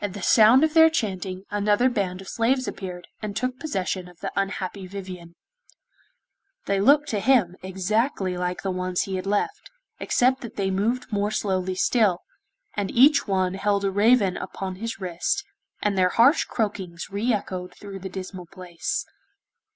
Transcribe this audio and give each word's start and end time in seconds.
At 0.00 0.14
the 0.14 0.20
sound 0.20 0.64
of 0.64 0.74
their 0.74 0.90
chanting, 0.90 1.44
another 1.48 1.88
band 1.88 2.20
of 2.20 2.26
slaves 2.26 2.66
appeared, 2.66 3.06
and 3.22 3.36
took 3.36 3.56
possession 3.60 4.08
of 4.08 4.18
the 4.18 4.32
unhappy 4.34 4.88
Vivien. 4.88 5.36
They 6.66 6.80
looked 6.80 7.08
to 7.10 7.20
him 7.20 7.54
exactly 7.62 8.36
like 8.36 8.62
the 8.62 8.72
ones 8.72 9.02
he 9.02 9.14
had 9.14 9.26
left, 9.28 9.70
except 10.00 10.40
that 10.40 10.56
they 10.56 10.72
moved 10.72 11.12
more 11.12 11.30
slowly 11.30 11.76
still, 11.76 12.22
and 12.76 12.90
each 12.90 13.28
one 13.28 13.54
held 13.54 13.84
a 13.84 13.92
raven 13.92 14.36
upon 14.36 14.74
his 14.74 14.98
wrist, 15.00 15.44
and 15.80 15.96
their 15.96 16.08
harsh 16.08 16.42
croakings 16.46 17.10
re 17.12 17.32
echoed 17.32 17.76
through 17.76 18.00
the 18.00 18.08
dismal 18.08 18.46
place. 18.50 19.06